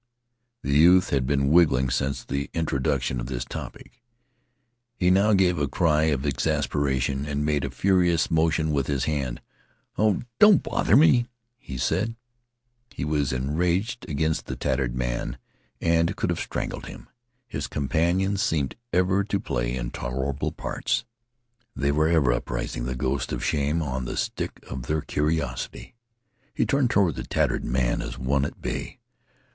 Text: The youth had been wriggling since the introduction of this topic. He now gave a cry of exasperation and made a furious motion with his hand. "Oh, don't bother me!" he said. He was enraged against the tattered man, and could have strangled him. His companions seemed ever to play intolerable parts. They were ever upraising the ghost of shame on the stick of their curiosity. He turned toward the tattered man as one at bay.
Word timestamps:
The 0.63 0.73
youth 0.73 1.11
had 1.11 1.27
been 1.27 1.53
wriggling 1.53 1.91
since 1.91 2.23
the 2.25 2.49
introduction 2.55 3.19
of 3.19 3.27
this 3.27 3.45
topic. 3.45 4.01
He 4.95 5.11
now 5.11 5.33
gave 5.33 5.59
a 5.59 5.67
cry 5.67 6.05
of 6.05 6.25
exasperation 6.25 7.27
and 7.27 7.45
made 7.45 7.63
a 7.63 7.69
furious 7.69 8.31
motion 8.31 8.71
with 8.71 8.87
his 8.87 9.03
hand. 9.03 9.41
"Oh, 9.99 10.23
don't 10.39 10.63
bother 10.63 10.95
me!" 10.97 11.27
he 11.59 11.77
said. 11.77 12.15
He 12.91 13.05
was 13.05 13.31
enraged 13.31 14.09
against 14.09 14.47
the 14.47 14.55
tattered 14.55 14.95
man, 14.95 15.37
and 15.79 16.15
could 16.15 16.31
have 16.31 16.39
strangled 16.39 16.87
him. 16.87 17.07
His 17.47 17.67
companions 17.67 18.41
seemed 18.41 18.75
ever 18.91 19.23
to 19.25 19.39
play 19.39 19.75
intolerable 19.75 20.51
parts. 20.51 21.05
They 21.75 21.91
were 21.91 22.07
ever 22.07 22.31
upraising 22.33 22.85
the 22.85 22.95
ghost 22.95 23.31
of 23.31 23.45
shame 23.45 23.83
on 23.83 24.05
the 24.05 24.17
stick 24.17 24.63
of 24.67 24.87
their 24.87 25.01
curiosity. 25.01 25.93
He 26.55 26.65
turned 26.65 26.89
toward 26.89 27.13
the 27.13 27.23
tattered 27.23 27.63
man 27.63 28.01
as 28.01 28.17
one 28.17 28.45
at 28.45 28.59
bay. 28.63 28.97